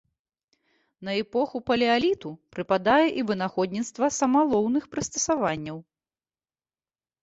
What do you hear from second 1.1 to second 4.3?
эпоху палеаліту прыпадае і вынаходніцтва